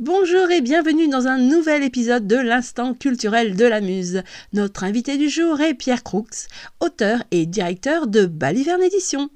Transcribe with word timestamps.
Bonjour 0.00 0.50
et 0.50 0.62
bienvenue 0.62 1.08
dans 1.08 1.26
un 1.26 1.36
nouvel 1.36 1.82
épisode 1.82 2.26
de 2.26 2.36
l'Instant 2.36 2.94
culturel 2.94 3.54
de 3.54 3.66
la 3.66 3.82
Muse. 3.82 4.22
Notre 4.54 4.84
invité 4.84 5.18
du 5.18 5.28
jour 5.28 5.60
est 5.60 5.74
Pierre 5.74 6.02
Croux, 6.02 6.26
auteur 6.80 7.22
et 7.30 7.44
directeur 7.44 8.06
de 8.06 8.24
Baliverne 8.24 8.82
Édition. 8.82 9.28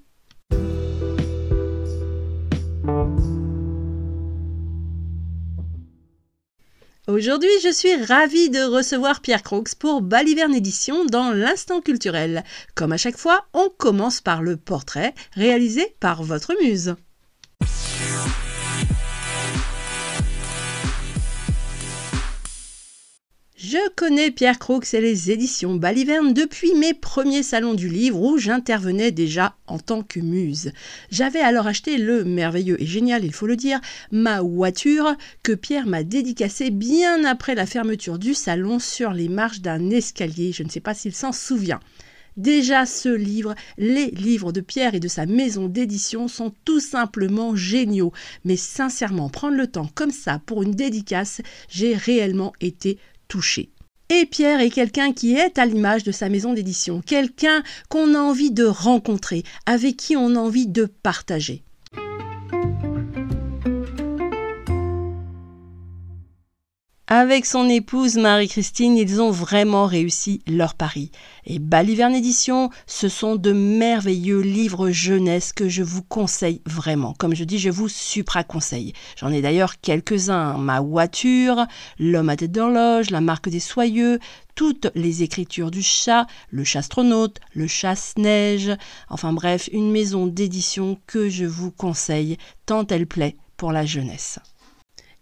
Aujourd'hui, 7.09 7.51
je 7.63 7.71
suis 7.71 7.95
ravie 7.97 8.49
de 8.49 8.65
recevoir 8.65 9.21
Pierre 9.21 9.43
Croux 9.43 9.65
pour 9.79 10.01
Baliverne 10.01 10.55
Édition 10.55 11.05
dans 11.05 11.33
l'Instant 11.33 11.83
culturel. 11.83 12.43
Comme 12.75 12.93
à 12.93 12.97
chaque 12.97 13.19
fois, 13.19 13.45
on 13.53 13.69
commence 13.69 14.23
par 14.23 14.41
le 14.41 14.57
portrait 14.57 15.13
réalisé 15.35 15.95
par 16.01 16.23
votre 16.23 16.55
muse. 16.63 16.95
Je 23.67 23.79
connais 23.97 24.31
Pierre 24.31 24.59
Croux 24.59 24.83
et 24.93 25.01
les 25.01 25.31
éditions 25.31 25.77
Baliverne 25.77 26.35
depuis 26.35 26.75
mes 26.75 26.93
premiers 26.93 27.43
salons 27.43 27.73
du 27.73 27.89
livre 27.89 28.21
où 28.21 28.37
j'intervenais 28.37 29.11
déjà 29.11 29.57
en 29.67 29.79
tant 29.79 30.03
que 30.03 30.21
muse. 30.21 30.73
J'avais 31.11 31.41
alors 31.41 31.67
acheté 31.67 31.97
le 31.97 32.25
merveilleux 32.25 32.77
et 32.79 32.85
génial, 32.85 33.25
il 33.25 33.33
faut 33.33 33.47
le 33.47 33.57
dire, 33.57 33.81
ma 34.13 34.43
voiture 34.43 35.17
que 35.43 35.53
Pierre 35.53 35.87
m'a 35.87 36.03
dédicacée 36.03 36.69
bien 36.69 37.25
après 37.25 37.55
la 37.55 37.65
fermeture 37.65 38.19
du 38.19 38.35
salon 38.35 38.79
sur 38.79 39.15
les 39.15 39.31
marches 39.31 39.63
d'un 39.63 39.89
escalier. 39.89 40.53
Je 40.53 40.63
ne 40.63 40.69
sais 40.69 40.81
pas 40.81 40.93
s'il 40.93 41.15
s'en 41.15 41.33
souvient. 41.33 41.81
Déjà 42.37 42.85
ce 42.85 43.09
livre, 43.09 43.55
les 43.79 44.11
livres 44.11 44.53
de 44.53 44.61
Pierre 44.61 44.95
et 44.95 45.01
de 45.01 45.09
sa 45.09 45.25
maison 45.25 45.69
d'édition 45.69 46.29
sont 46.29 46.53
tout 46.67 46.81
simplement 46.81 47.57
géniaux. 47.57 48.13
Mais 48.45 48.57
sincèrement, 48.57 49.31
prendre 49.31 49.57
le 49.57 49.69
temps 49.69 49.89
comme 49.95 50.11
ça 50.11 50.43
pour 50.45 50.63
une 50.63 50.75
dédicace, 50.75 51.41
j'ai 51.69 51.95
réellement 51.95 52.53
été 52.61 52.99
touché. 53.29 53.71
Et 54.11 54.27
Pierre 54.27 54.61
est 54.61 54.71
quelqu'un 54.71 55.13
qui 55.13 55.35
est 55.35 55.59
à 55.59 55.65
l'image 55.65 56.05
de 56.05 56.13
sa 56.13 56.29
maison 56.29 56.53
d'édition, 56.53 57.01
quelqu'un 57.01 57.63
qu'on 57.89 58.15
a 58.15 58.19
envie 58.19 58.51
de 58.51 58.65
rencontrer, 58.65 59.43
avec 59.67 59.97
qui 59.97 60.17
on 60.17 60.37
a 60.37 60.39
envie 60.39 60.67
de 60.67 60.85
partager. 60.85 61.65
Avec 67.07 67.45
son 67.45 67.69
épouse 67.69 68.17
Marie-Christine, 68.17 68.97
ils 68.97 69.21
ont 69.21 69.31
vraiment 69.31 69.85
réussi 69.85 70.41
leur 70.47 70.75
pari. 70.75 71.11
Et 71.45 71.59
Baliverne 71.59 72.15
Édition, 72.15 72.71
ce 72.87 73.11
sont 73.11 73.37
de 73.37 73.53
merveilleux 73.53 74.41
livres 74.41 74.89
jeunesse 74.89 75.53
que 75.53 75.69
je 75.69 75.83
vous 75.83 76.03
conseille 76.03 76.63
vraiment. 76.65 77.13
Comme 77.13 77.35
je 77.35 77.45
dis, 77.45 77.59
je 77.59 77.69
vous 77.69 77.91
supra-conseille. 77.91 78.95
J'en 79.19 79.33
ai 79.33 79.43
d'ailleurs 79.43 79.83
quelques-uns. 79.83 80.57
Ma 80.57 80.81
voiture, 80.81 81.67
L'homme 81.99 82.31
à 82.31 82.37
tête 82.37 82.53
d'horloge, 82.53 83.11
La 83.11 83.21
marque 83.21 83.51
des 83.51 83.61
soyeux, 83.61 84.19
toutes 84.55 84.91
les 84.95 85.23
écritures 85.23 85.71
du 85.71 85.83
chat, 85.83 86.27
le 86.49 86.65
chastronaute, 86.65 87.39
le 87.53 87.67
chasse-neige. 87.67 88.71
Enfin 89.11 89.35
bref, 89.35 89.69
une 89.75 89.91
maison 89.91 90.27
d'édition 90.27 90.99
que 91.07 91.29
je 91.29 91.45
vous 91.45 91.71
conseille 91.71 92.39
tant 92.65 92.87
elle 92.87 93.07
plaît 93.07 93.37
pour 93.59 93.73
la 93.73 93.85
jeunesse. 93.85 94.39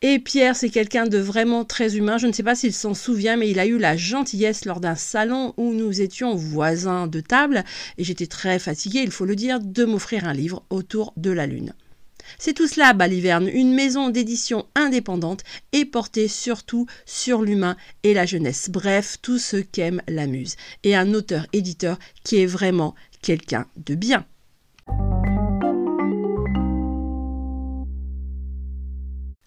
Et 0.05 0.19
Pierre, 0.19 0.57
c'est 0.57 0.69
quelqu'un 0.69 1.07
de 1.07 1.19
vraiment 1.19 1.65
très 1.65 1.97
humain. 1.97 2.19
Je 2.19 2.27
ne 2.27 2.33
sais 2.33 2.43
pas 2.43 2.57
s'il 2.57 2.73
s'en 2.73 2.93
souvient, 2.93 3.37
mais 3.37 3.49
il 3.49 3.61
a 3.61 3.67
eu 3.67 3.79
la 3.79 3.97
gentillesse 3.97 4.65
lors 4.65 4.81
d'un 4.81 4.97
salon 4.97 5.55
où 5.57 5.73
nous 5.73 6.01
étions 6.01 6.35
voisins 6.35 7.07
de 7.07 7.21
table, 7.21 7.63
et 7.99 8.05
j'étais 8.05 8.27
très 8.27 8.59
fatiguée, 8.59 9.03
il 9.05 9.13
faut 9.13 9.27
le 9.27 9.37
dire, 9.37 9.61
de 9.61 9.85
m'offrir 9.85 10.27
un 10.27 10.33
livre 10.33 10.65
autour 10.71 11.13
de 11.17 11.31
la 11.31 11.47
Lune. 11.47 11.73
C'est 12.37 12.53
tout 12.53 12.67
cela, 12.67 12.95
Baliverne, 12.95 13.49
une 13.49 13.75
maison 13.75 14.09
d'édition 14.09 14.67
indépendante 14.75 15.45
et 15.73 15.85
portée 15.85 16.27
surtout 16.27 16.87
sur 17.07 17.43
l'humain 17.43 17.77
et 18.03 18.13
la 18.13 18.27
jeunesse. 18.27 18.71
Bref, 18.71 19.19
tout 19.23 19.39
ce 19.39 19.57
qu'aime 19.57 20.03
la 20.09 20.27
muse. 20.27 20.57
Et 20.83 20.97
un 20.97 21.15
auteur-éditeur 21.15 21.99
qui 22.25 22.39
est 22.39 22.47
vraiment 22.47 22.97
quelqu'un 23.23 23.67
de 23.77 23.95
bien. 23.95 24.27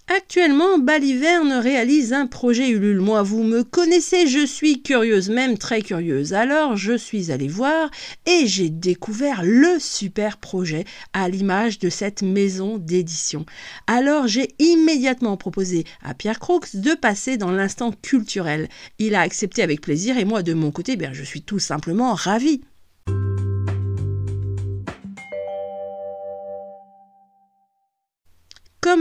Actuellement, 0.08 0.78
Baliverne 0.78 1.54
réalise 1.54 2.14
un 2.14 2.28
projet 2.28 2.70
Ulule. 2.70 3.00
Moi, 3.00 3.24
vous 3.24 3.42
me 3.42 3.64
connaissez, 3.64 4.28
je 4.28 4.46
suis 4.46 4.84
curieuse, 4.84 5.32
même 5.32 5.58
très 5.58 5.82
curieuse. 5.82 6.34
Alors, 6.34 6.78
je 6.78 6.96
suis 6.96 7.32
allée 7.32 7.48
voir 7.48 7.90
et 8.28 8.46
j'ai 8.46 8.70
découvert 8.70 9.42
le 9.44 9.80
super 9.80 10.38
projet 10.38 10.86
à 11.14 11.28
l'image 11.28 11.80
de 11.80 11.90
cette 11.90 12.22
maison 12.22 12.78
d'édition. 12.78 13.48
Alors, 13.88 14.28
j'ai 14.28 14.54
immédiatement 14.60 15.38
proposé 15.38 15.86
à 16.04 16.14
Pierre 16.14 16.40
Croux 16.40 16.62
de 16.76 16.94
passer 16.94 17.38
dans 17.38 17.52
l'instant 17.52 17.92
culturel. 17.92 18.70
Il 19.00 19.16
a 19.16 19.22
accepté 19.22 19.64
avec 19.64 19.82
plaisir 19.82 20.20
et 20.20 20.26
moi, 20.26 20.44
de 20.44 20.54
mon 20.54 20.70
côté, 20.70 20.98
bien, 20.98 21.14
je 21.14 21.24
suis 21.24 21.42
tout 21.42 21.60
simplement 21.60 22.14
ravie. 22.14 22.62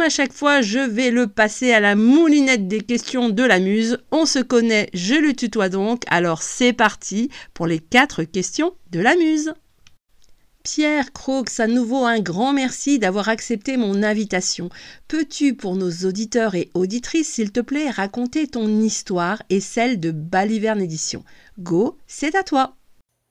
À 0.01 0.11
chaque 0.11 0.35
fois, 0.35 0.61
je 0.61 0.81
vais 0.81 1.11
le 1.11 1.29
passer 1.29 1.73
à 1.73 1.81
la 1.81 1.95
moulinette 1.95 2.69
des 2.69 2.83
questions 2.83 3.31
de 3.31 3.43
la 3.43 3.59
muse. 3.59 3.99
On 4.11 4.27
se 4.27 4.41
connaît, 4.41 4.91
je 4.93 5.15
le 5.15 5.33
tutoie 5.33 5.71
donc. 5.71 6.03
Alors 6.09 6.43
c'est 6.43 6.75
parti 6.75 7.31
pour 7.55 7.67
les 7.67 7.79
quatre 7.79 8.25
questions 8.25 8.75
de 8.91 9.01
la 9.01 9.17
muse. 9.17 9.55
Pierre 10.63 11.13
Croix, 11.15 11.45
à 11.59 11.67
nouveau 11.67 12.05
un 12.05 12.21
grand 12.21 12.53
merci 12.53 12.99
d'avoir 12.99 13.31
accepté 13.31 13.79
mon 13.79 14.03
invitation. 14.03 14.69
Peux-tu, 15.09 15.55
pour 15.55 15.75
nos 15.75 15.91
auditeurs 16.07 16.55
et 16.55 16.71
auditrices, 16.75 17.33
s'il 17.33 17.51
te 17.51 17.61
plaît, 17.61 17.89
raconter 17.89 18.47
ton 18.47 18.69
histoire 18.81 19.43
et 19.49 19.61
celle 19.61 20.01
de 20.01 20.11
Baliverne 20.11 20.83
Édition 20.83 21.25
Go, 21.59 21.97
c'est 22.07 22.35
à 22.35 22.43
toi. 22.43 22.75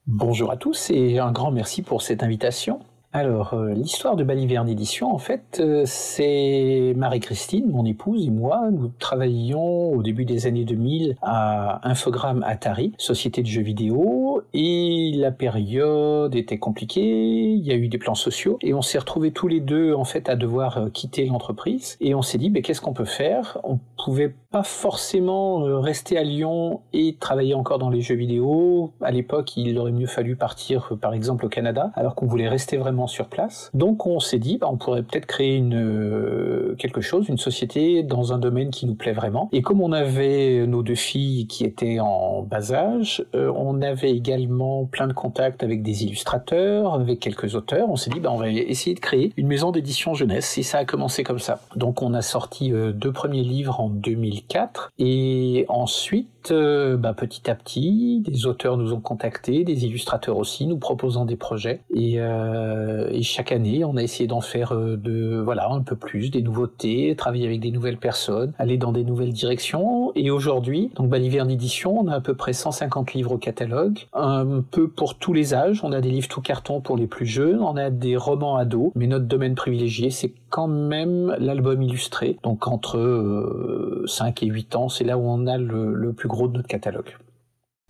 Bonjour 0.08 0.50
à 0.50 0.56
tous 0.56 0.90
et 0.90 1.20
un 1.20 1.30
grand 1.30 1.52
merci 1.52 1.82
pour 1.82 2.02
cette 2.02 2.24
invitation. 2.24 2.80
Alors, 3.16 3.54
euh, 3.54 3.72
l'histoire 3.72 4.16
de 4.16 4.24
Baliverne 4.24 4.68
Édition, 4.68 5.14
en 5.14 5.18
fait, 5.18 5.60
euh, 5.60 5.84
c'est 5.86 6.94
Marie-Christine, 6.96 7.70
mon 7.70 7.84
épouse 7.84 8.26
et 8.26 8.30
moi. 8.30 8.70
Nous 8.72 8.88
travaillions 8.98 9.92
au 9.92 10.02
début 10.02 10.24
des 10.24 10.48
années 10.48 10.64
2000 10.64 11.14
à 11.22 11.78
Infogrames 11.88 12.42
Atari, 12.44 12.92
société 12.98 13.42
de 13.42 13.46
jeux 13.46 13.62
vidéo, 13.62 14.33
et 14.52 15.12
la 15.14 15.30
période 15.30 16.34
était 16.34 16.58
compliquée. 16.58 17.52
Il 17.52 17.64
y 17.64 17.72
a 17.72 17.76
eu 17.76 17.88
des 17.88 17.98
plans 17.98 18.14
sociaux 18.14 18.58
et 18.62 18.74
on 18.74 18.82
s'est 18.82 18.98
retrouvés 18.98 19.32
tous 19.32 19.48
les 19.48 19.60
deux, 19.60 19.94
en 19.94 20.04
fait, 20.04 20.28
à 20.28 20.36
devoir 20.36 20.78
euh, 20.78 20.88
quitter 20.90 21.26
l'entreprise. 21.26 21.96
Et 22.00 22.14
on 22.14 22.22
s'est 22.22 22.38
dit, 22.38 22.50
ben, 22.50 22.62
qu'est-ce 22.62 22.80
qu'on 22.80 22.94
peut 22.94 23.04
faire? 23.04 23.58
On 23.64 23.78
pouvait 24.04 24.34
pas 24.50 24.62
forcément 24.62 25.60
rester 25.80 26.16
à 26.16 26.22
Lyon 26.22 26.80
et 26.92 27.16
travailler 27.18 27.54
encore 27.54 27.78
dans 27.78 27.90
les 27.90 28.00
jeux 28.00 28.14
vidéo. 28.14 28.92
À 29.00 29.10
l'époque, 29.10 29.56
il 29.56 29.76
aurait 29.78 29.92
mieux 29.92 30.06
fallu 30.06 30.36
partir, 30.36 30.92
par 31.00 31.14
exemple, 31.14 31.46
au 31.46 31.48
Canada, 31.48 31.90
alors 31.94 32.14
qu'on 32.14 32.26
voulait 32.26 32.48
rester 32.48 32.76
vraiment 32.76 33.06
sur 33.06 33.26
place. 33.28 33.70
Donc 33.74 34.06
on 34.06 34.20
s'est 34.20 34.38
dit, 34.38 34.58
bah, 34.58 34.68
on 34.70 34.76
pourrait 34.76 35.02
peut-être 35.02 35.26
créer 35.26 35.56
une, 35.56 35.74
euh, 35.74 36.74
quelque 36.78 37.00
chose, 37.00 37.28
une 37.28 37.38
société 37.38 38.02
dans 38.02 38.32
un 38.32 38.38
domaine 38.38 38.70
qui 38.70 38.86
nous 38.86 38.94
plaît 38.94 39.12
vraiment. 39.12 39.48
Et 39.52 39.62
comme 39.62 39.80
on 39.80 39.92
avait 39.92 40.66
nos 40.66 40.82
deux 40.82 40.94
filles 40.94 41.46
qui 41.46 41.64
étaient 41.64 42.00
en 42.00 42.42
bas 42.42 42.72
âge, 42.72 43.24
euh, 43.34 43.52
on 43.56 43.82
avait 43.82 44.12
également 44.24 44.86
plein 44.86 45.06
de 45.06 45.12
contacts 45.12 45.62
avec 45.62 45.82
des 45.82 46.04
illustrateurs, 46.04 46.94
avec 46.94 47.20
quelques 47.20 47.54
auteurs. 47.54 47.90
On 47.90 47.96
s'est 47.96 48.10
dit, 48.10 48.20
bah, 48.20 48.30
on 48.32 48.38
va 48.38 48.48
essayer 48.48 48.94
de 48.94 49.00
créer 49.00 49.32
une 49.36 49.46
maison 49.46 49.70
d'édition 49.70 50.14
jeunesse. 50.14 50.56
Et 50.56 50.62
ça 50.62 50.78
a 50.78 50.84
commencé 50.84 51.24
comme 51.24 51.38
ça. 51.38 51.60
Donc 51.76 52.00
on 52.00 52.14
a 52.14 52.22
sorti 52.22 52.72
euh, 52.72 52.92
deux 52.92 53.12
premiers 53.12 53.42
livres 53.42 53.80
en 53.80 53.90
2004. 53.90 54.92
Et 54.98 55.66
ensuite, 55.68 56.28
bah, 56.52 57.14
petit 57.14 57.50
à 57.50 57.54
petit, 57.54 58.22
des 58.24 58.46
auteurs 58.46 58.76
nous 58.76 58.92
ont 58.92 59.00
contactés, 59.00 59.64
des 59.64 59.84
illustrateurs 59.84 60.36
aussi, 60.36 60.66
nous 60.66 60.78
proposant 60.78 61.24
des 61.24 61.36
projets. 61.36 61.80
Et 61.94 62.20
euh, 62.20 63.08
et 63.10 63.22
chaque 63.22 63.52
année, 63.52 63.84
on 63.84 63.96
a 63.96 64.02
essayé 64.02 64.26
d'en 64.26 64.40
faire 64.40 64.72
euh, 64.72 64.96
de 64.96 65.40
voilà 65.42 65.68
un 65.70 65.80
peu 65.80 65.96
plus, 65.96 66.30
des 66.30 66.42
nouveautés, 66.42 67.14
travailler 67.16 67.46
avec 67.46 67.60
des 67.60 67.70
nouvelles 67.70 67.98
personnes, 67.98 68.52
aller 68.58 68.76
dans 68.76 68.92
des 68.92 69.04
nouvelles 69.04 69.32
directions. 69.32 70.12
Et 70.14 70.30
aujourd'hui, 70.30 70.90
donc 70.96 71.08
Baliverne 71.08 71.50
Édition, 71.50 71.98
on 71.98 72.08
a 72.08 72.16
à 72.16 72.20
peu 72.20 72.34
près 72.34 72.52
150 72.52 73.14
livres 73.14 73.32
au 73.32 73.38
catalogue, 73.38 73.98
un 74.12 74.62
peu 74.70 74.88
pour 74.88 75.16
tous 75.16 75.32
les 75.32 75.54
âges. 75.54 75.80
On 75.84 75.92
a 75.92 76.00
des 76.00 76.10
livres 76.10 76.28
tout 76.28 76.40
carton 76.40 76.80
pour 76.80 76.96
les 76.96 77.06
plus 77.06 77.26
jeunes, 77.26 77.60
on 77.60 77.76
a 77.76 77.90
des 77.90 78.16
romans 78.16 78.56
ados, 78.56 78.90
mais 78.94 79.06
notre 79.06 79.26
domaine 79.26 79.54
privilégié, 79.54 80.10
c'est 80.10 80.32
quand 80.54 80.68
même 80.68 81.34
l'album 81.40 81.82
illustré. 81.82 82.38
Donc 82.44 82.68
entre 82.68 84.04
5 84.06 84.40
euh, 84.40 84.46
et 84.46 84.48
8 84.48 84.76
ans, 84.76 84.88
c'est 84.88 85.02
là 85.02 85.18
où 85.18 85.22
on 85.26 85.48
a 85.48 85.58
le 85.58 86.12
plus 86.12 86.28
gros 86.28 86.46
de 86.46 86.58
notre 86.58 86.68
catalogue. 86.68 87.16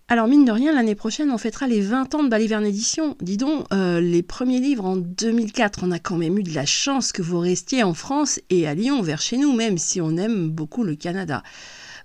Alors 0.07 0.27
mine 0.27 0.45
de 0.45 0.51
rien, 0.51 0.73
l'année 0.73 0.93
prochaine, 0.93 1.31
on 1.31 1.37
fêtera 1.39 1.67
les 1.67 1.81
20 1.81 2.13
ans 2.13 2.23
de 2.23 2.29
Baliverne 2.29 2.65
Édition. 2.65 3.15
Dis 3.21 3.37
donc, 3.37 3.65
euh, 3.71 3.99
les 3.99 4.21
premiers 4.21 4.59
livres 4.59 4.85
en 4.85 4.97
2004, 4.97 5.79
on 5.83 5.89
a 5.91 5.97
quand 5.97 6.17
même 6.17 6.37
eu 6.37 6.43
de 6.43 6.53
la 6.53 6.65
chance 6.65 7.11
que 7.11 7.23
vous 7.23 7.39
restiez 7.39 7.83
en 7.83 7.95
France 7.95 8.39
et 8.51 8.67
à 8.67 8.75
Lyon, 8.75 9.01
vers 9.01 9.19
chez 9.19 9.37
nous, 9.37 9.51
même 9.53 9.79
si 9.79 10.01
on 10.01 10.15
aime 10.17 10.49
beaucoup 10.49 10.83
le 10.83 10.95
Canada. 10.95 11.41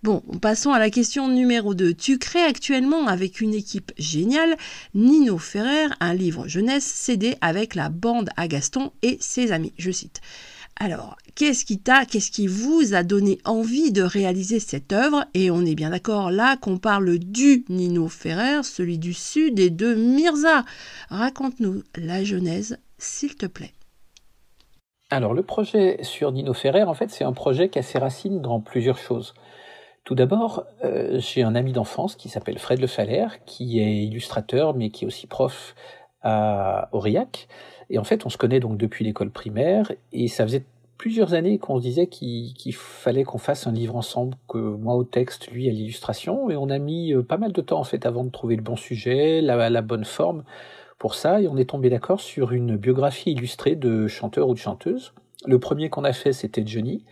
Bon, 0.02 0.22
passons 0.40 0.72
à 0.72 0.78
la 0.78 0.88
question 0.88 1.28
numéro 1.28 1.74
2. 1.74 1.92
Tu 1.92 2.16
crées 2.16 2.42
actuellement 2.42 3.06
avec 3.06 3.42
une 3.42 3.52
équipe 3.52 3.92
géniale, 3.98 4.56
Nino 4.94 5.36
Ferrer, 5.36 5.92
un 6.00 6.14
livre 6.14 6.48
jeunesse 6.48 6.86
cédé 6.86 7.36
avec 7.42 7.74
la 7.74 7.90
bande 7.90 8.30
à 8.38 8.48
Gaston 8.48 8.92
et 9.02 9.18
ses 9.20 9.52
amis. 9.52 9.74
Je 9.76 9.90
cite. 9.90 10.22
Alors, 10.76 11.18
qu'est-ce 11.34 11.66
qui 11.66 11.78
t'a, 11.78 12.06
qu'est-ce 12.06 12.30
qui 12.30 12.46
vous 12.46 12.94
a 12.94 13.02
donné 13.02 13.40
envie 13.44 13.92
de 13.92 14.00
réaliser 14.00 14.58
cette 14.58 14.94
œuvre? 14.94 15.26
Et 15.34 15.50
on 15.50 15.66
est 15.66 15.74
bien 15.74 15.90
d'accord 15.90 16.30
là 16.30 16.56
qu'on 16.56 16.78
parle 16.78 17.18
du 17.18 17.66
Nino 17.68 18.08
Ferrer, 18.08 18.62
celui 18.62 18.96
du 18.96 19.12
Sud 19.12 19.58
et 19.58 19.68
de 19.68 19.94
Mirza. 19.94 20.64
Raconte-nous 21.10 21.82
la 21.98 22.24
genèse, 22.24 22.78
s'il 22.96 23.34
te 23.34 23.44
plaît. 23.44 23.74
Alors, 25.10 25.34
le 25.34 25.42
projet 25.42 25.98
sur 26.02 26.32
Nino 26.32 26.54
Ferrer, 26.54 26.84
en 26.84 26.94
fait, 26.94 27.10
c'est 27.10 27.24
un 27.24 27.34
projet 27.34 27.68
qui 27.68 27.78
a 27.78 27.82
ses 27.82 27.98
racines 27.98 28.40
dans 28.40 28.60
plusieurs 28.60 28.96
choses. 28.96 29.34
Tout 30.04 30.14
d'abord, 30.14 30.64
euh, 30.84 31.18
j'ai 31.20 31.42
un 31.42 31.54
ami 31.54 31.72
d'enfance 31.72 32.16
qui 32.16 32.28
s'appelle 32.28 32.58
Fred 32.58 32.80
Le 32.80 32.86
Falaire, 32.86 33.44
qui 33.44 33.80
est 33.80 34.04
illustrateur, 34.04 34.74
mais 34.74 34.90
qui 34.90 35.04
est 35.04 35.06
aussi 35.06 35.26
prof 35.26 35.74
à 36.22 36.88
Aurillac. 36.92 37.48
Et 37.90 37.98
en 37.98 38.04
fait, 38.04 38.24
on 38.26 38.30
se 38.30 38.38
connaît 38.38 38.60
donc 38.60 38.76
depuis 38.76 39.04
l'école 39.04 39.30
primaire, 39.30 39.92
et 40.12 40.28
ça 40.28 40.44
faisait 40.44 40.64
plusieurs 41.00 41.32
années 41.32 41.58
qu'on 41.58 41.78
se 41.78 41.82
disait 41.82 42.08
qu'il 42.08 42.74
fallait 42.74 43.24
qu'on 43.24 43.38
fasse 43.38 43.66
un 43.66 43.72
livre 43.72 43.96
ensemble, 43.96 44.36
que 44.48 44.58
moi 44.58 44.96
au 44.96 45.04
texte, 45.04 45.50
lui 45.50 45.66
à 45.66 45.72
l'illustration, 45.72 46.50
et 46.50 46.56
on 46.56 46.68
a 46.68 46.78
mis 46.78 47.14
euh, 47.14 47.22
pas 47.22 47.38
mal 47.38 47.52
de 47.52 47.60
temps 47.62 47.80
en 47.80 47.84
fait 47.84 48.04
avant 48.04 48.22
de 48.22 48.28
trouver 48.28 48.54
le 48.54 48.62
bon 48.62 48.76
sujet, 48.76 49.40
la, 49.40 49.80
bonne 49.80 50.04
forme 50.04 50.44
pour 50.98 51.14
ça, 51.14 51.40
et 51.40 51.48
on 51.48 51.56
est 51.56 51.70
tombé 51.70 51.88
d'accord 51.88 52.20
sur 52.20 52.52
une 52.52 52.76
biographie 52.76 53.32
illustrée 53.32 53.76
de 53.76 54.08
chanteurs 54.08 54.48
ou 54.50 54.52
de 54.52 54.58
chanteuses. 54.58 55.14
Le 55.46 55.58
premier 55.58 55.88
qu'on 55.88 56.04
a 56.04 56.12
fait, 56.12 56.34
c'était 56.34 56.66
Johnny, 56.66 57.02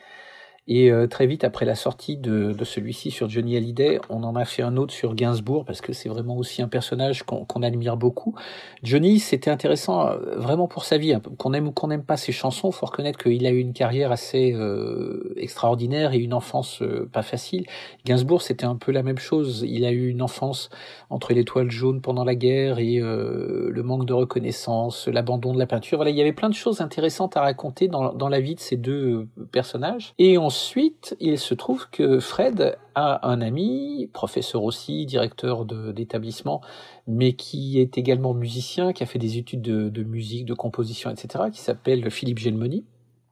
et 0.68 0.92
euh, 0.92 1.06
très 1.06 1.26
vite 1.26 1.44
après 1.44 1.64
la 1.64 1.74
sortie 1.74 2.18
de, 2.18 2.52
de 2.52 2.64
celui-ci 2.64 3.10
sur 3.10 3.28
Johnny 3.30 3.56
Hallyday, 3.56 3.98
on 4.10 4.22
en 4.22 4.36
a 4.36 4.44
fait 4.44 4.62
un 4.62 4.76
autre 4.76 4.92
sur 4.92 5.14
Gainsbourg 5.14 5.64
parce 5.64 5.80
que 5.80 5.94
c'est 5.94 6.10
vraiment 6.10 6.36
aussi 6.36 6.60
un 6.60 6.68
personnage 6.68 7.22
qu'on 7.22 7.62
admire 7.62 7.96
beaucoup. 7.96 8.34
Johnny, 8.82 9.18
c'était 9.18 9.50
intéressant 9.50 10.06
euh, 10.06 10.18
vraiment 10.36 10.68
pour 10.68 10.84
sa 10.84 10.98
vie. 10.98 11.14
Hein. 11.14 11.22
Qu'on 11.38 11.54
aime 11.54 11.68
ou 11.68 11.72
qu'on 11.72 11.88
n'aime 11.88 12.04
pas 12.04 12.18
ses 12.18 12.32
chansons, 12.32 12.70
faut 12.70 12.84
reconnaître 12.84 13.18
qu'il 13.18 13.46
a 13.46 13.50
eu 13.50 13.58
une 13.58 13.72
carrière 13.72 14.12
assez 14.12 14.52
euh, 14.52 15.32
extraordinaire 15.36 16.12
et 16.12 16.18
une 16.18 16.34
enfance 16.34 16.82
pas 17.12 17.22
facile. 17.22 17.64
Gainsbourg, 18.04 18.42
c'était 18.42 18.66
un 18.66 18.76
peu 18.76 18.92
la 18.92 19.02
même 19.02 19.18
chose. 19.18 19.64
Il 19.66 19.86
a 19.86 19.90
eu 19.90 20.08
une 20.08 20.20
enfance 20.20 20.68
entre 21.08 21.32
l'étoile 21.32 21.70
jaune 21.70 22.02
pendant 22.02 22.24
la 22.24 22.34
guerre 22.34 22.78
et 22.78 22.98
le 22.98 23.82
manque 23.82 24.04
de 24.04 24.12
reconnaissance, 24.12 25.08
l'abandon 25.08 25.54
de 25.54 25.58
la 25.58 25.66
peinture. 25.66 25.96
Voilà, 25.96 26.10
il 26.10 26.16
y 26.16 26.20
avait 26.20 26.32
plein 26.32 26.50
de 26.50 26.54
choses 26.54 26.82
intéressantes 26.82 27.36
à 27.38 27.40
raconter 27.40 27.88
dans, 27.88 28.12
dans 28.12 28.28
la 28.28 28.40
vie 28.40 28.54
de 28.54 28.60
ces 28.60 28.76
deux 28.76 29.26
personnages. 29.50 30.12
Et 30.18 30.36
on 30.36 30.50
Ensuite, 30.58 31.16
il 31.20 31.38
se 31.38 31.55
trouve 31.55 31.88
que 31.88 32.19
Fred 32.19 32.76
a 32.96 33.28
un 33.28 33.40
ami, 33.40 34.10
professeur 34.12 34.64
aussi, 34.64 35.06
directeur 35.06 35.64
d'établissement, 35.64 36.62
mais 37.06 37.34
qui 37.34 37.78
est 37.78 37.96
également 37.96 38.34
musicien, 38.34 38.93
qui 38.93 39.05
a 39.05 39.06
fait 39.06 39.20
des 39.20 39.38
études 39.38 39.62
de, 39.62 40.02
musique, 40.02 40.44
de 40.46 40.55
composition, 40.55 41.10
etc., 41.10 41.44
qui 41.52 41.60
s'appelle 41.60 42.10
Philippe 42.10 42.40
Gelmoni. 42.40 42.84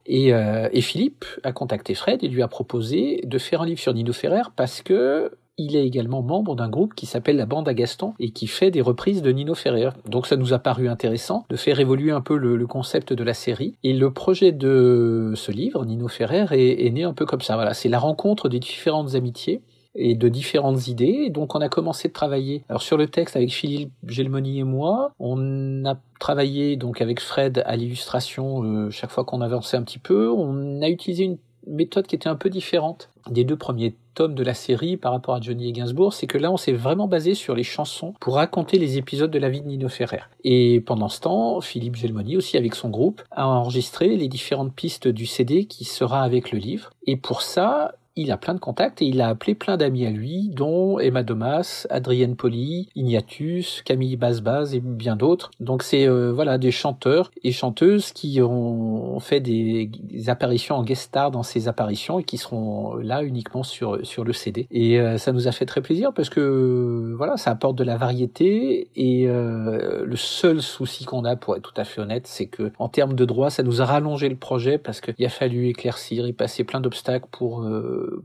Et, 0.05 0.33
euh, 0.33 0.69
et, 0.71 0.79
Philippe 0.79 1.25
a 1.43 1.51
contacté 1.51 1.95
Fred 1.95 2.23
et 2.23 2.29
lui 2.29 2.41
a 2.41 2.47
proposé 2.47 3.19
de 3.25 3.37
faire 3.37 3.61
un 3.61 3.65
livre 3.65 3.81
sur 3.81 3.93
Nino 3.93 4.13
Ferrer 4.13 4.43
parce 4.55 4.81
que 4.81 5.37
il 5.57 5.75
est 5.75 5.85
également 5.85 6.21
membre 6.21 6.55
d'un 6.55 6.69
groupe 6.69 6.93
qui 6.93 7.05
s'appelle 7.05 7.37
la 7.37 7.45
Bande 7.45 7.67
à 7.67 7.73
Gaston 7.73 8.13
et 8.19 8.31
qui 8.31 8.47
fait 8.47 8.71
des 8.71 8.81
reprises 8.81 9.21
de 9.21 9.31
Nino 9.31 9.55
Ferrer. 9.55 9.89
Donc 10.07 10.27
ça 10.27 10.37
nous 10.37 10.53
a 10.53 10.59
paru 10.59 10.87
intéressant 10.87 11.45
de 11.49 11.55
faire 11.55 11.79
évoluer 11.79 12.11
un 12.11 12.21
peu 12.21 12.37
le, 12.37 12.67
concept 12.67 13.13
de 13.13 13.23
la 13.23 13.33
série. 13.33 13.75
Et 13.83 13.93
le 13.93 14.11
projet 14.11 14.51
de 14.51 15.33
ce 15.35 15.51
livre, 15.51 15.85
Nino 15.85 16.07
Ferrer, 16.07 16.45
est, 16.51 16.89
né 16.91 17.03
un 17.03 17.13
peu 17.13 17.25
comme 17.25 17.41
ça. 17.41 17.55
Voilà, 17.55 17.73
c'est 17.73 17.89
la 17.89 17.99
rencontre 17.99 18.49
des 18.49 18.59
différentes 18.59 19.15
amitiés 19.15 19.61
et 19.95 20.15
de 20.15 20.29
différentes 20.29 20.87
idées. 20.87 21.31
donc 21.31 21.55
on 21.55 21.59
a 21.59 21.69
commencé 21.69 22.07
de 22.07 22.13
travailler. 22.13 22.63
Alors 22.69 22.83
sur 22.83 22.97
le 22.97 23.07
texte 23.07 23.35
avec 23.35 23.51
Philippe 23.51 23.91
Gelmoni 24.05 24.59
et 24.59 24.63
moi, 24.63 25.11
on 25.17 25.85
a 25.85 25.95
travaillé 26.19 26.75
donc 26.75 27.01
avec 27.01 27.19
Fred 27.19 27.63
à 27.65 27.75
l'illustration 27.75 28.63
euh, 28.63 28.91
chaque 28.91 29.09
fois 29.09 29.23
qu'on 29.23 29.41
avançait 29.41 29.77
un 29.77 29.83
petit 29.83 29.97
peu. 29.97 30.29
On 30.29 30.81
a 30.81 30.89
utilisé 30.89 31.23
une 31.23 31.37
méthode 31.67 32.07
qui 32.07 32.15
était 32.15 32.29
un 32.29 32.35
peu 32.35 32.49
différente 32.49 33.09
des 33.29 33.43
deux 33.43 33.57
premiers 33.57 33.95
tomes 34.13 34.35
de 34.35 34.43
la 34.43 34.53
série 34.53 34.97
par 34.97 35.11
rapport 35.11 35.35
à 35.35 35.41
Johnny 35.41 35.69
et 35.69 35.71
Gainsbourg, 35.71 36.13
c'est 36.13 36.27
que 36.27 36.37
là 36.37 36.51
on 36.51 36.57
s'est 36.57 36.73
vraiment 36.73 37.07
basé 37.07 37.35
sur 37.35 37.55
les 37.55 37.63
chansons 37.63 38.13
pour 38.19 38.35
raconter 38.35 38.79
les 38.79 38.97
épisodes 38.97 39.29
de 39.29 39.39
la 39.39 39.49
vie 39.49 39.61
de 39.61 39.67
Nino 39.67 39.89
Ferrer. 39.89 40.21
Et 40.43 40.81
pendant 40.81 41.09
ce 41.09 41.21
temps, 41.21 41.61
Philippe 41.61 41.95
Gelmoni 41.95 42.37
aussi 42.37 42.57
avec 42.57 42.73
son 42.73 42.89
groupe 42.89 43.21
a 43.31 43.47
enregistré 43.47 44.15
les 44.15 44.27
différentes 44.27 44.73
pistes 44.73 45.07
du 45.07 45.25
CD 45.25 45.65
qui 45.65 45.85
sera 45.85 46.23
avec 46.23 46.51
le 46.51 46.57
livre. 46.57 46.89
Et 47.05 47.15
pour 47.15 47.41
ça, 47.41 47.95
il 48.17 48.31
a 48.31 48.37
plein 48.37 48.53
de 48.53 48.59
contacts 48.59 49.01
et 49.01 49.05
il 49.05 49.21
a 49.21 49.29
appelé 49.29 49.55
plein 49.55 49.77
d'amis 49.77 50.05
à 50.05 50.09
lui, 50.09 50.49
dont 50.53 50.99
Emma 50.99 51.23
Domas, 51.23 51.87
Adrienne 51.89 52.35
Poli, 52.35 52.89
Ignatius, 52.95 53.81
Camille 53.83 54.15
Basbaz 54.15 54.73
et 54.73 54.79
bien 54.79 55.15
d'autres. 55.15 55.51
Donc 55.59 55.83
c'est 55.83 56.07
euh, 56.07 56.31
voilà 56.33 56.57
des 56.57 56.71
chanteurs 56.71 57.31
et 57.43 57.51
chanteuses 57.51 58.11
qui 58.11 58.41
ont 58.41 59.19
fait 59.19 59.39
des, 59.39 59.89
apparitions 60.27 60.75
en 60.75 60.83
guest 60.83 61.03
star 61.03 61.31
dans 61.31 61.43
ces 61.43 61.67
apparitions 61.67 62.19
et 62.19 62.23
qui 62.23 62.37
seront 62.37 62.95
là 62.95 63.23
uniquement 63.23 63.63
sur 63.63 64.05
sur 64.05 64.23
le 64.23 64.33
CD. 64.33 64.67
Et 64.71 64.99
euh, 64.99 65.17
ça 65.17 65.31
nous 65.31 65.47
a 65.47 65.51
fait 65.51 65.65
très 65.65 65.81
plaisir 65.81 66.11
parce 66.13 66.29
que 66.29 67.13
voilà, 67.15 67.37
ça 67.37 67.51
apporte 67.51 67.75
de 67.77 67.83
la 67.83 67.97
variété 67.97 68.89
et 68.95 69.27
euh, 69.27 70.03
le 70.05 70.15
seul 70.15 70.61
souci 70.61 71.05
qu'on 71.05 71.23
a 71.23 71.35
pour 71.35 71.55
être 71.55 71.61
tout 71.61 71.79
à 71.79 71.83
fait 71.83 72.01
honnête, 72.01 72.27
c'est 72.27 72.47
que 72.47 72.71
en 72.79 72.89
termes 72.89 73.13
de 73.13 73.25
droit, 73.25 73.49
ça 73.49 73.63
nous 73.63 73.81
a 73.81 73.85
rallongé 73.85 74.27
le 74.27 74.35
projet 74.35 74.77
parce 74.77 75.01
qu'il 75.01 75.25
a 75.25 75.29
fallu 75.29 75.67
éclaircir 75.67 76.25
et 76.25 76.33
passer 76.33 76.63
plein 76.63 76.81
d'obstacles 76.81 77.27
pour 77.31 77.67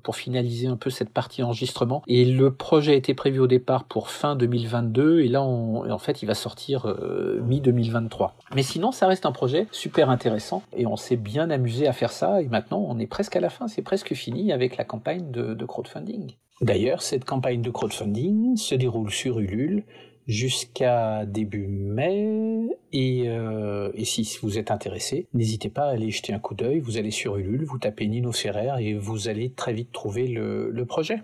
pour 0.02 0.16
finaliser 0.16 0.66
un 0.66 0.76
peu 0.76 0.90
cette 0.90 1.10
partie 1.10 1.42
enregistrement. 1.42 2.02
Et 2.06 2.24
le 2.24 2.52
projet 2.52 2.96
était 2.96 3.14
prévu 3.14 3.40
au 3.40 3.46
départ 3.46 3.84
pour 3.84 4.10
fin 4.10 4.36
2022 4.36 5.20
et 5.20 5.28
là 5.28 5.42
en 5.42 5.98
fait 5.98 6.22
il 6.22 6.26
va 6.26 6.34
sortir 6.34 6.86
euh, 6.86 7.40
mi 7.42 7.60
2023. 7.60 8.34
Mais 8.54 8.62
sinon 8.62 8.92
ça 8.92 9.06
reste 9.06 9.26
un 9.26 9.32
projet 9.32 9.66
super 9.72 10.10
intéressant 10.10 10.62
et 10.76 10.86
on 10.86 10.96
s'est 10.96 11.16
bien 11.16 11.50
amusé 11.50 11.86
à 11.86 11.92
faire 11.92 12.12
ça 12.12 12.42
et 12.42 12.48
maintenant 12.48 12.84
on 12.88 12.98
est 12.98 13.06
presque 13.06 13.36
à 13.36 13.40
la 13.40 13.50
fin, 13.50 13.68
c'est 13.68 13.82
presque 13.82 14.14
fini 14.14 14.52
avec 14.52 14.76
la 14.76 14.84
campagne 14.84 15.30
de, 15.30 15.54
de 15.54 15.64
crowdfunding. 15.64 16.34
D'ailleurs, 16.60 17.02
cette 17.02 17.24
campagne 17.24 17.60
de 17.60 17.70
crowdfunding 17.70 18.56
se 18.56 18.76
déroule 18.76 19.10
sur 19.10 19.40
Ulule 19.40 19.82
jusqu'à 20.26 21.26
début 21.26 21.66
mai. 21.66 22.68
Et, 22.92 23.24
euh, 23.26 23.90
et, 23.94 24.04
si 24.04 24.38
vous 24.42 24.58
êtes 24.58 24.70
intéressé, 24.70 25.26
n'hésitez 25.34 25.68
pas 25.68 25.84
à 25.84 25.90
aller 25.90 26.10
jeter 26.10 26.32
un 26.32 26.38
coup 26.38 26.54
d'œil. 26.54 26.80
Vous 26.80 26.98
allez 26.98 27.10
sur 27.10 27.36
Ulule, 27.36 27.64
vous 27.64 27.78
tapez 27.78 28.06
Nino 28.06 28.32
Ferrer 28.32 28.70
et 28.80 28.94
vous 28.94 29.28
allez 29.28 29.50
très 29.50 29.72
vite 29.72 29.92
trouver 29.92 30.26
le 30.26 30.84
projet. 30.84 31.22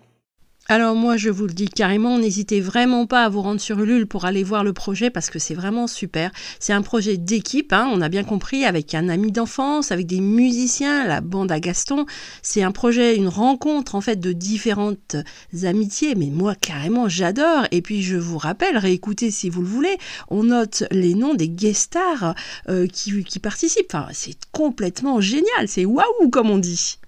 Alors 0.71 0.95
moi, 0.95 1.17
je 1.17 1.31
vous 1.31 1.47
le 1.47 1.55
dis 1.55 1.71
carrément, 1.71 2.19
n'hésitez 2.19 2.61
vraiment 2.61 3.07
pas 3.07 3.25
à 3.25 3.31
vous 3.31 3.41
rendre 3.41 3.59
sur 3.59 3.81
Ulule 3.81 4.07
pour 4.07 4.27
aller 4.27 4.45
voir 4.45 4.65
le 4.65 4.75
projet 4.75 5.09
parce 5.09 5.31
que 5.31 5.39
c'est 5.39 5.55
vraiment 5.55 5.87
super. 5.87 6.31
C'est 6.61 6.75
un 6.75 6.83
projet 6.83 7.17
d'équipe, 7.17 7.73
hein, 7.73 7.89
on 7.91 8.03
a 8.03 8.11
bien 8.11 8.23
compris, 8.23 8.67
avec 8.67 8.95
un 8.95 9.09
ami 9.09 9.33
d'enfance, 9.33 9.93
avec 9.93 10.05
des 10.05 10.21
musiciens, 10.21 11.07
la 11.07 11.23
bande 11.23 11.51
à 11.51 11.59
Gaston. 11.59 12.05
C'est 12.43 12.63
un 12.63 12.71
projet, 12.71 13.17
une 13.17 13.29
rencontre 13.29 13.95
en 13.95 14.03
fait 14.03 14.17
de 14.17 14.33
différentes 14.33 15.17
amitiés, 15.65 16.15
mais 16.15 16.29
moi 16.29 16.55
carrément 16.55 17.09
j'adore. 17.09 17.65
Et 17.71 17.81
puis 17.81 18.03
je 18.03 18.17
vous 18.17 18.37
rappelle, 18.37 18.77
réécoutez 18.77 19.31
si 19.31 19.49
vous 19.49 19.63
le 19.63 19.69
voulez, 19.69 19.97
on 20.29 20.45
note 20.45 20.85
les 20.91 21.15
noms 21.15 21.33
des 21.33 21.49
guest 21.49 21.85
stars 21.85 22.35
euh, 22.69 22.87
qui, 22.87 23.25
qui 23.25 23.39
participent. 23.39 23.95
Enfin, 23.95 24.09
c'est 24.13 24.37
complètement 24.53 25.23
génial, 25.23 25.67
c'est 25.67 25.87
waouh 25.87 26.29
comme 26.31 26.51
on 26.51 26.59
dit. 26.59 26.99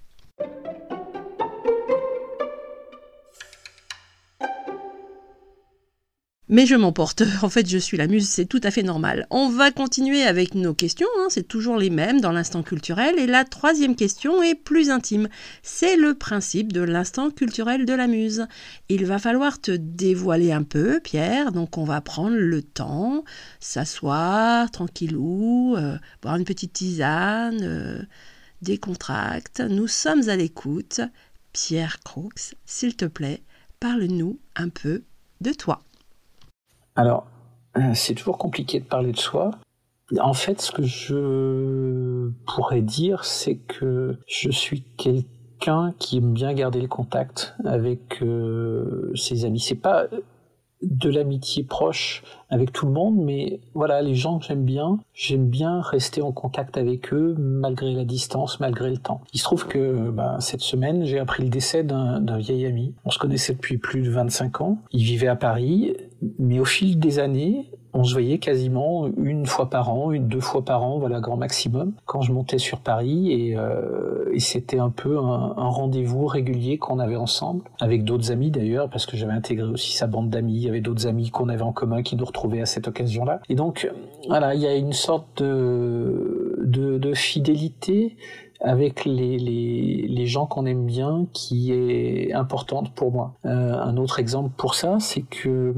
Mais 6.51 6.65
je 6.65 6.75
m'emporte. 6.75 7.23
En 7.43 7.49
fait, 7.49 7.67
je 7.67 7.77
suis 7.77 7.95
la 7.97 8.07
muse, 8.07 8.27
c'est 8.27 8.45
tout 8.45 8.59
à 8.63 8.71
fait 8.71 8.83
normal. 8.83 9.25
On 9.29 9.49
va 9.49 9.71
continuer 9.71 10.23
avec 10.23 10.53
nos 10.53 10.73
questions, 10.73 11.07
hein, 11.19 11.27
c'est 11.29 11.47
toujours 11.47 11.77
les 11.77 11.89
mêmes 11.89 12.19
dans 12.19 12.33
l'instant 12.33 12.61
culturel. 12.61 13.17
Et 13.17 13.25
la 13.25 13.45
troisième 13.45 13.95
question 13.95 14.43
est 14.43 14.53
plus 14.53 14.89
intime. 14.89 15.29
C'est 15.63 15.95
le 15.95 16.13
principe 16.13 16.73
de 16.73 16.81
l'instant 16.81 17.31
culturel 17.31 17.85
de 17.85 17.93
la 17.93 18.07
muse. 18.07 18.47
Il 18.89 19.05
va 19.05 19.17
falloir 19.17 19.61
te 19.61 19.71
dévoiler 19.71 20.51
un 20.51 20.63
peu, 20.63 20.99
Pierre. 20.99 21.53
Donc, 21.53 21.77
on 21.77 21.85
va 21.85 22.01
prendre 22.01 22.35
le 22.35 22.61
temps, 22.61 23.23
s'asseoir 23.61 24.69
tranquillou, 24.71 25.75
euh, 25.77 25.97
boire 26.21 26.35
une 26.35 26.43
petite 26.43 26.73
tisane, 26.73 27.61
euh, 27.63 28.01
décontracte. 28.61 29.61
Nous 29.61 29.87
sommes 29.87 30.27
à 30.27 30.35
l'écoute. 30.35 30.99
Pierre 31.53 31.99
Crooks, 32.03 32.55
s'il 32.65 32.97
te 32.97 33.05
plaît, 33.05 33.41
parle-nous 33.79 34.37
un 34.57 34.67
peu 34.67 35.03
de 35.39 35.53
toi. 35.53 35.85
Alors, 36.95 37.25
euh, 37.77 37.91
c'est 37.93 38.15
toujours 38.15 38.37
compliqué 38.37 38.79
de 38.79 38.85
parler 38.85 39.11
de 39.11 39.17
soi. 39.17 39.51
En 40.19 40.33
fait, 40.33 40.59
ce 40.61 40.71
que 40.71 40.83
je 40.83 42.29
pourrais 42.45 42.81
dire, 42.81 43.23
c'est 43.23 43.55
que 43.55 44.17
je 44.27 44.49
suis 44.49 44.83
quelqu'un 44.97 45.93
qui 45.99 46.17
aime 46.17 46.33
bien 46.33 46.53
garder 46.53 46.81
le 46.81 46.87
contact 46.87 47.55
avec 47.63 48.21
euh, 48.21 49.11
ses 49.15 49.45
amis. 49.45 49.61
C'est 49.61 49.75
pas 49.75 50.07
de 50.81 51.09
l'amitié 51.09 51.63
proche 51.63 52.23
avec 52.49 52.71
tout 52.71 52.85
le 52.85 52.91
monde, 52.91 53.17
mais 53.17 53.61
voilà, 53.73 54.01
les 54.01 54.15
gens 54.15 54.39
que 54.39 54.45
j'aime 54.45 54.65
bien, 54.65 54.99
j'aime 55.13 55.47
bien 55.47 55.81
rester 55.81 56.21
en 56.21 56.31
contact 56.31 56.77
avec 56.77 57.13
eux 57.13 57.35
malgré 57.37 57.93
la 57.93 58.03
distance, 58.03 58.59
malgré 58.59 58.89
le 58.89 58.97
temps. 58.97 59.21
Il 59.33 59.39
se 59.39 59.43
trouve 59.43 59.67
que 59.67 60.09
bah, 60.09 60.37
cette 60.39 60.61
semaine, 60.61 61.05
j'ai 61.05 61.19
appris 61.19 61.43
le 61.43 61.49
décès 61.49 61.83
d'un 61.83 62.37
vieil 62.37 62.65
ami. 62.65 62.95
On 63.05 63.11
se 63.11 63.19
connaissait 63.19 63.53
depuis 63.53 63.77
plus 63.77 64.01
de 64.01 64.09
25 64.09 64.61
ans. 64.61 64.79
Il 64.91 65.03
vivait 65.03 65.27
à 65.27 65.35
Paris, 65.35 65.95
mais 66.39 66.59
au 66.59 66.65
fil 66.65 66.99
des 66.99 67.19
années, 67.19 67.71
on 67.93 68.03
se 68.03 68.13
voyait 68.13 68.37
quasiment 68.37 69.09
une 69.17 69.45
fois 69.45 69.69
par 69.69 69.91
an, 69.91 70.11
une 70.11 70.27
deux 70.27 70.39
fois 70.39 70.63
par 70.63 70.83
an, 70.83 70.97
voilà 70.97 71.19
grand 71.19 71.37
maximum, 71.37 71.93
quand 72.05 72.21
je 72.21 72.31
montais 72.31 72.57
sur 72.57 72.79
Paris 72.79 73.31
et, 73.31 73.57
euh, 73.57 74.37
c'était 74.37 74.79
un 74.79 74.89
peu 74.89 75.17
un, 75.17 75.53
rendez-vous 75.55 76.25
régulier 76.25 76.77
qu'on 76.77 76.99
avait 76.99 77.15
ensemble, 77.15 77.63
avec 77.79 78.03
d'autres 78.03 78.31
amis 78.31 78.49
d'ailleurs, 78.49 78.89
parce 78.89 79.05
que 79.05 79.15
j'avais 79.15 79.33
intégré 79.33 79.67
aussi 79.67 79.93
sa 79.93 80.07
bande 80.07 80.29
d'amis, 80.29 80.55
il 80.55 80.63
y 80.63 80.69
avait 80.69 80.81
d'autres 80.81 81.05
amis 81.05 81.29
qu'on 81.29 81.49
avait 81.49 81.61
en 81.61 81.73
commun 81.73 82.01
qui 82.01 82.15
nous 82.15 82.25
retrouvaient 82.25 82.61
à 82.61 82.65
cette 82.65 82.87
occasion-là. 82.87 83.39
Et 83.49 83.55
donc 83.55 83.91
voilà, 84.27 84.55
il 84.55 84.61
y 84.61 84.67
a 84.67 84.75
une 84.75 84.93
sorte 84.93 85.43
de, 85.43 86.59
de, 86.63 86.97
de 86.97 87.13
fidélité 87.13 88.15
avec 88.61 89.05
les, 89.05 89.37
les, 89.37 90.05
les 90.07 90.25
gens 90.27 90.45
qu'on 90.45 90.65
aime 90.65 90.85
bien 90.85 91.25
qui 91.33 91.71
est 91.71 92.33
importante 92.33 92.93
pour 92.93 93.11
moi. 93.11 93.33
Euh, 93.45 93.73
un 93.73 93.97
autre 93.97 94.19
exemple 94.19 94.51
pour 94.55 94.75
ça, 94.75 94.97
c'est 94.99 95.23
que 95.23 95.73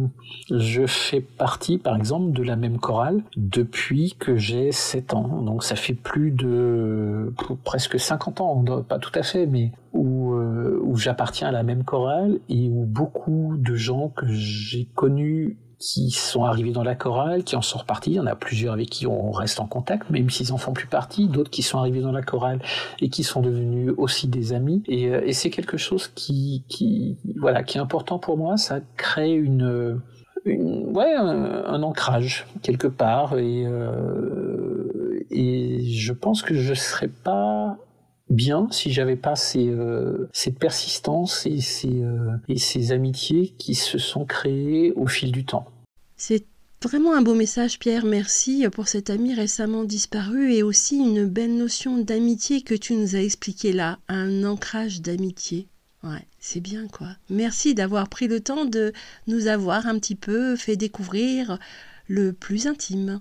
je 0.52 0.86
fais 0.86 1.22
partie, 1.22 1.78
par 1.78 1.96
exemple, 1.96 2.32
de 2.34 2.44
la 2.44 2.56
même 2.56 2.80
chorale 2.80 3.24
depuis 3.38 4.16
que 4.20 4.36
j'ai 4.36 4.72
7 4.72 5.13
ans. 5.13 5.42
Donc 5.42 5.63
ça 5.63 5.75
fait 5.75 5.94
plus 5.94 6.32
de 6.32 7.34
presque 7.63 8.00
50 8.00 8.42
ans, 8.42 8.63
pas 8.88 9.00
tout 9.00 9.18
à 9.18 9.24
fait, 9.24 9.46
mais 9.46 9.72
où, 9.94 10.34
euh, 10.34 10.80
où 10.84 10.98
j'appartiens 10.98 11.50
à 11.50 11.52
la 11.52 11.63
même 11.63 11.84
chorale 11.84 12.40
et 12.50 12.70
où 12.70 12.86
beaucoup 12.86 13.56
de 13.58 13.75
gens 13.75 14.10
que 14.10 14.25
j'ai 14.28 14.86
connus 14.96 15.58
qui 15.84 16.12
sont 16.12 16.46
arrivés 16.46 16.72
dans 16.72 16.84
la 16.84 16.96
chorale, 16.96 17.44
qui 17.44 17.58
en 17.58 17.62
sont 17.62 17.80
repartis. 17.80 18.12
Il 18.12 18.16
y 18.16 18.20
en 18.20 18.25
a 18.25 18.36
plusieurs 18.36 18.74
avec 18.74 18.90
qui 18.90 19.06
on 19.06 19.32
reste 19.32 19.60
en 19.60 19.68
contact, 19.68 20.10
même 20.10 20.30
s'ils 20.30 20.54
en 20.54 20.58
font 20.58 20.72
plus 20.72 20.88
partie. 20.88 21.28
D'autres 21.28 21.52
qui 21.52 21.62
sont 21.62 21.78
arrivés 21.78 22.00
dans 22.00 22.13
la 22.13 22.22
chorale 22.22 22.62
et 23.02 23.10
qui 23.10 23.24
sont 23.24 23.42
devenus 23.42 23.94
aussi 23.98 24.30
des 24.30 24.54
amis. 24.54 24.82
Et, 24.88 25.10
euh, 25.10 25.22
et 25.25 25.34
c'est 25.34 25.50
quelque 25.50 25.75
chose 25.75 26.08
qui, 26.08 26.63
qui, 26.70 27.18
voilà, 27.38 27.63
qui 27.63 27.78
est 27.78 27.82
important 27.82 28.18
pour 28.18 28.38
moi. 28.38 28.56
Ça 28.56 28.80
crée 28.96 29.34
une, 29.34 30.00
une 30.46 30.96
ouais, 30.96 31.13
un, 31.13 31.84
ancrage 31.84 32.48
quelque 32.62 32.88
part. 32.88 33.38
Et, 33.38 33.66
euh, 33.68 35.25
et 35.32 35.84
je 35.84 36.13
pense 36.13 36.44
que 36.44 36.56
je 36.56 36.74
serais 36.74 37.10
pas 37.10 37.78
bien 38.30 38.68
si 38.72 38.92
j'avais 38.92 39.16
pas 39.16 39.36
ces, 39.36 39.68
euh, 39.68 40.30
cette 40.34 40.60
persistance 40.60 41.46
et 41.46 41.62
ces, 41.62 42.02
euh, 42.02 42.32
et 42.48 42.58
ces 42.58 42.92
amitiés 42.92 43.54
qui 43.58 43.75
se 43.75 43.98
sont 43.98 44.25
créées 44.25 44.92
au 44.94 45.08
fil 45.08 45.32
du 45.32 45.46
temps. 45.46 45.66
C'est 46.25 46.46
vraiment 46.82 47.13
un 47.15 47.22
beau 47.22 47.34
message, 47.34 47.80
Pierre. 47.80 48.06
Merci 48.06 48.65
pour 48.72 48.88
cet 48.88 49.10
ami 49.10 49.34
récemment 49.34 49.84
disparu 49.84 50.53
et 50.53 50.63
aussi 50.63 50.96
une 50.96 51.25
belle 51.25 51.58
notion 51.58 51.98
d'amitié 51.98 52.62
que 52.62 52.75
tu 52.75 52.94
nous 52.94 53.18
as 53.18 53.20
expliqué 53.20 53.74
là, 53.74 54.00
un 54.08 54.46
ancrage 54.46 55.01
d'amitié. 55.01 55.68
Ouais, 56.01 56.25
c'est 56.39 56.62
bien 56.62 56.88
quoi. 56.88 57.10
Merci 57.30 57.75
d'avoir 57.75 58.08
pris 58.08 58.30
le 58.30 58.39
temps 58.39 58.63
de 58.63 58.94
nous 59.27 59.48
avoir 59.48 59.86
un 59.86 60.00
petit 60.00 60.15
peu 60.15 60.56
fait 60.56 60.77
découvrir 60.77 61.60
le 62.08 62.32
plus 62.32 62.68
intime. 62.68 63.20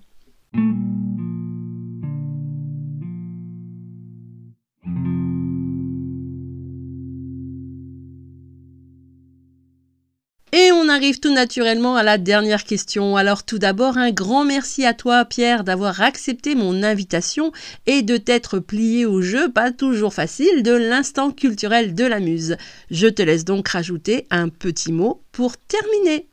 Arrive 10.93 11.21
tout 11.21 11.33
naturellement 11.33 11.97
à 11.97 12.03
la 12.03 12.19
dernière 12.19 12.65
question. 12.65 13.17
Alors 13.17 13.45
tout 13.45 13.59
d'abord, 13.59 13.97
un 13.97 14.11
grand 14.11 14.45
merci 14.45 14.85
à 14.85 14.95
toi 14.95 15.25
Pierre 15.25 15.65
d'avoir 15.65 16.01
accepté 16.01 16.55
mon 16.55 16.83
invitation 16.83 17.51
et 17.87 18.03
de 18.03 18.17
t'être 18.17 18.59
plié 18.59 19.07
au 19.07 19.23
jeu, 19.23 19.51
pas 19.51 19.73
toujours 19.73 20.15
facile, 20.15 20.63
de 20.63 20.73
l'instant 20.73 21.31
culturel 21.31 21.95
de 21.95 22.05
la 22.05 22.21
muse. 22.21 22.57
Je 22.91 23.07
te 23.07 23.23
laisse 23.23 23.45
donc 23.45 23.69
rajouter 23.69 24.27
un 24.31 24.49
petit 24.49 24.93
mot 24.93 25.23
pour 25.33 25.57
terminer. 25.57 26.29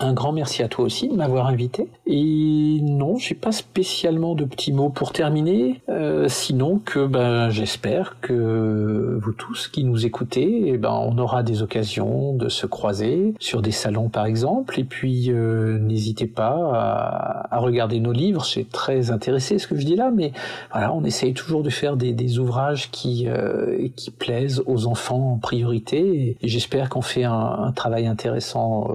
Un 0.00 0.12
grand 0.12 0.30
merci 0.30 0.62
à 0.62 0.68
toi 0.68 0.84
aussi 0.84 1.08
de 1.08 1.14
m'avoir 1.14 1.48
invité. 1.48 1.88
Et 2.06 2.78
non, 2.82 3.16
j'ai 3.16 3.34
pas 3.34 3.50
spécialement 3.50 4.36
de 4.36 4.44
petits 4.44 4.72
mots 4.72 4.90
pour 4.90 5.12
terminer, 5.12 5.80
euh, 5.88 6.28
sinon 6.28 6.80
que 6.84 7.04
ben, 7.04 7.50
j'espère 7.50 8.20
que 8.20 9.18
vous 9.20 9.32
tous 9.32 9.66
qui 9.66 9.82
nous 9.82 10.06
écoutez, 10.06 10.68
eh 10.68 10.78
ben, 10.78 10.92
on 10.92 11.18
aura 11.18 11.42
des 11.42 11.62
occasions 11.62 12.32
de 12.34 12.48
se 12.48 12.66
croiser 12.66 13.34
sur 13.40 13.60
des 13.60 13.72
salons 13.72 14.08
par 14.08 14.26
exemple. 14.26 14.78
Et 14.78 14.84
puis 14.84 15.32
euh, 15.32 15.78
n'hésitez 15.80 16.26
pas 16.26 17.48
à, 17.50 17.58
regarder 17.58 17.98
nos 17.98 18.12
livres. 18.12 18.44
C'est 18.44 18.70
très 18.70 19.10
intéressé 19.10 19.58
ce 19.58 19.66
que 19.66 19.76
je 19.76 19.84
dis 19.84 19.96
là, 19.96 20.12
mais 20.14 20.30
voilà, 20.70 20.92
on 20.94 21.02
essaye 21.02 21.34
toujours 21.34 21.64
de 21.64 21.70
faire 21.70 21.96
des, 21.96 22.12
des 22.12 22.38
ouvrages 22.38 22.92
qui 22.92 23.26
euh, 23.26 23.88
qui 23.96 24.12
plaisent 24.12 24.62
aux 24.66 24.86
enfants 24.86 25.32
en 25.32 25.38
priorité. 25.38 26.36
Et, 26.40 26.48
j'espère 26.48 26.88
qu'on 26.88 27.02
fait 27.02 27.24
un, 27.24 27.32
un, 27.32 27.72
travail 27.72 28.06
intéressant 28.06 28.88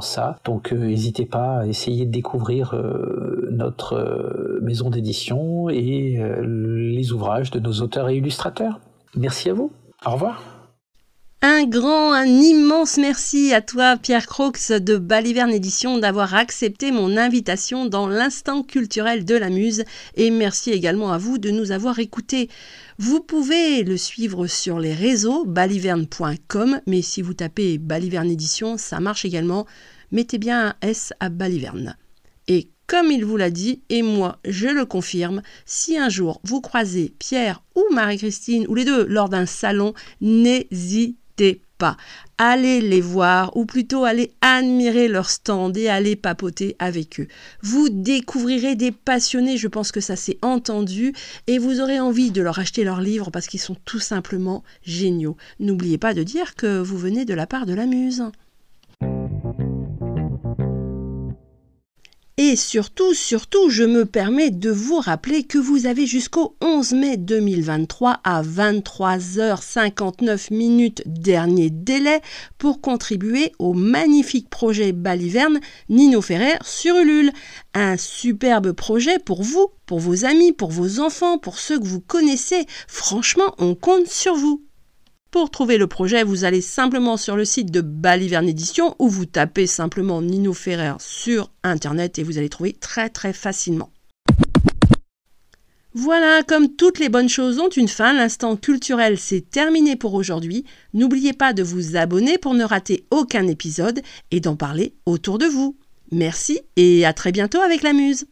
ça. 0.00 0.38
Donc 0.44 0.72
euh, 0.72 0.76
n'hésitez 0.76 1.26
pas 1.26 1.58
à 1.58 1.66
essayer 1.66 2.06
de 2.06 2.10
découvrir 2.10 2.74
euh, 2.74 3.48
notre 3.50 3.94
euh, 3.94 4.60
maison 4.62 4.90
d'édition 4.90 5.68
et 5.68 6.22
les 6.42 7.12
ouvrages 7.12 7.50
de 7.50 7.60
nos 7.60 7.72
auteurs 7.80 8.08
et 8.08 8.16
illustrateurs. 8.16 8.80
Merci 9.16 9.50
à 9.50 9.54
vous. 9.54 9.70
Au 10.06 10.12
revoir. 10.12 10.61
Un 11.44 11.64
grand, 11.64 12.12
un 12.12 12.24
immense 12.24 12.98
merci 12.98 13.52
à 13.52 13.60
toi, 13.60 13.96
Pierre 13.96 14.28
Croix 14.28 14.52
de 14.78 14.96
Baliverne 14.96 15.50
Édition, 15.50 15.98
d'avoir 15.98 16.36
accepté 16.36 16.92
mon 16.92 17.16
invitation 17.16 17.86
dans 17.86 18.06
l'instant 18.06 18.62
culturel 18.62 19.24
de 19.24 19.34
la 19.34 19.50
Muse. 19.50 19.82
Et 20.14 20.30
merci 20.30 20.70
également 20.70 21.12
à 21.12 21.18
vous 21.18 21.38
de 21.38 21.50
nous 21.50 21.72
avoir 21.72 21.98
écoutés. 21.98 22.48
Vous 22.98 23.18
pouvez 23.18 23.82
le 23.82 23.96
suivre 23.96 24.46
sur 24.46 24.78
les 24.78 24.94
réseaux 24.94 25.44
baliverne.com, 25.44 26.80
mais 26.86 27.02
si 27.02 27.22
vous 27.22 27.34
tapez 27.34 27.76
Baliverne 27.76 28.30
Édition, 28.30 28.78
ça 28.78 29.00
marche 29.00 29.24
également. 29.24 29.66
Mettez 30.12 30.38
bien 30.38 30.68
un 30.68 30.74
S 30.80 31.12
à 31.18 31.28
Baliverne. 31.28 31.96
Et 32.46 32.70
comme 32.86 33.10
il 33.10 33.24
vous 33.24 33.36
l'a 33.36 33.50
dit, 33.50 33.82
et 33.88 34.02
moi 34.02 34.38
je 34.44 34.68
le 34.68 34.84
confirme, 34.84 35.42
si 35.66 35.98
un 35.98 36.08
jour 36.08 36.40
vous 36.44 36.60
croisez 36.60 37.14
Pierre 37.18 37.64
ou 37.74 37.82
Marie-Christine, 37.92 38.66
ou 38.68 38.76
les 38.76 38.84
deux, 38.84 39.06
lors 39.06 39.28
d'un 39.28 39.46
salon, 39.46 39.92
pas. 41.78 41.96
Allez 42.38 42.80
les 42.80 43.00
voir, 43.00 43.56
ou 43.56 43.66
plutôt 43.66 44.04
allez 44.04 44.32
admirer 44.40 45.08
leur 45.08 45.28
stand 45.28 45.76
et 45.76 45.88
allez 45.88 46.16
papoter 46.16 46.76
avec 46.78 47.20
eux. 47.20 47.28
Vous 47.62 47.88
découvrirez 47.88 48.74
des 48.74 48.92
passionnés, 48.92 49.56
je 49.56 49.68
pense 49.68 49.92
que 49.92 50.00
ça 50.00 50.16
s'est 50.16 50.38
entendu, 50.42 51.12
et 51.46 51.58
vous 51.58 51.80
aurez 51.80 52.00
envie 52.00 52.30
de 52.30 52.42
leur 52.42 52.58
acheter 52.58 52.84
leurs 52.84 53.00
livres 53.00 53.30
parce 53.30 53.46
qu'ils 53.46 53.60
sont 53.60 53.76
tout 53.84 54.00
simplement 54.00 54.62
géniaux. 54.82 55.36
N'oubliez 55.60 55.98
pas 55.98 56.14
de 56.14 56.22
dire 56.22 56.54
que 56.54 56.80
vous 56.80 56.98
venez 56.98 57.24
de 57.24 57.34
la 57.34 57.46
part 57.46 57.66
de 57.66 57.74
la 57.74 57.86
muse. 57.86 58.24
Et 62.38 62.56
surtout, 62.56 63.12
surtout, 63.12 63.68
je 63.68 63.84
me 63.84 64.06
permets 64.06 64.48
de 64.48 64.70
vous 64.70 64.96
rappeler 64.96 65.44
que 65.44 65.58
vous 65.58 65.84
avez 65.84 66.06
jusqu'au 66.06 66.56
11 66.62 66.94
mai 66.94 67.16
2023 67.18 68.20
à 68.24 68.42
23h59 68.42 70.50
minutes 70.50 71.02
dernier 71.04 71.68
délai 71.68 72.22
pour 72.56 72.80
contribuer 72.80 73.52
au 73.58 73.74
magnifique 73.74 74.48
projet 74.48 74.92
Baliverne 74.92 75.60
Nino 75.90 76.22
Ferrer 76.22 76.56
sur 76.64 76.96
Ulule. 76.96 77.32
Un 77.74 77.98
superbe 77.98 78.72
projet 78.72 79.18
pour 79.18 79.42
vous, 79.42 79.68
pour 79.84 80.00
vos 80.00 80.24
amis, 80.24 80.52
pour 80.52 80.70
vos 80.70 81.00
enfants, 81.00 81.36
pour 81.36 81.58
ceux 81.58 81.78
que 81.78 81.86
vous 81.86 82.00
connaissez. 82.00 82.64
Franchement, 82.88 83.54
on 83.58 83.74
compte 83.74 84.06
sur 84.06 84.36
vous. 84.36 84.64
Pour 85.32 85.50
trouver 85.50 85.78
le 85.78 85.86
projet, 85.86 86.24
vous 86.24 86.44
allez 86.44 86.60
simplement 86.60 87.16
sur 87.16 87.36
le 87.36 87.46
site 87.46 87.70
de 87.70 87.80
Baliverne 87.80 88.46
Édition 88.46 88.94
ou 88.98 89.08
vous 89.08 89.24
tapez 89.24 89.66
simplement 89.66 90.20
Nino 90.20 90.52
Ferrer 90.52 90.92
sur 90.98 91.50
internet 91.62 92.18
et 92.18 92.22
vous 92.22 92.36
allez 92.36 92.50
trouver 92.50 92.74
très 92.74 93.08
très 93.08 93.32
facilement. 93.32 93.90
Voilà, 95.94 96.42
comme 96.42 96.76
toutes 96.76 96.98
les 96.98 97.08
bonnes 97.08 97.30
choses 97.30 97.58
ont 97.60 97.70
une 97.70 97.88
fin, 97.88 98.12
l'instant 98.12 98.56
culturel 98.56 99.16
c'est 99.16 99.50
terminé 99.50 99.96
pour 99.96 100.12
aujourd'hui. 100.12 100.66
N'oubliez 100.92 101.32
pas 101.32 101.54
de 101.54 101.62
vous 101.62 101.96
abonner 101.96 102.36
pour 102.36 102.52
ne 102.52 102.64
rater 102.64 103.06
aucun 103.10 103.46
épisode 103.46 104.02
et 104.32 104.40
d'en 104.40 104.56
parler 104.56 104.92
autour 105.06 105.38
de 105.38 105.46
vous. 105.46 105.78
Merci 106.10 106.60
et 106.76 107.06
à 107.06 107.14
très 107.14 107.32
bientôt 107.32 107.62
avec 107.62 107.82
la 107.82 107.94
Muse. 107.94 108.26